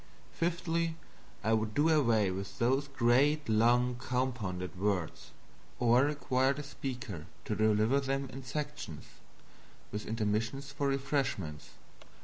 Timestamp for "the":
6.53-6.63